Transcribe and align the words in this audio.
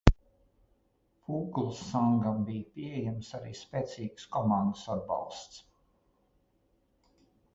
Fūglsangam 1.25 2.39
bija 2.47 2.63
pieejams 2.79 3.29
arī 3.39 3.53
spēcīgas 3.59 4.25
komandas 4.37 4.87
atbalsts. 4.97 5.63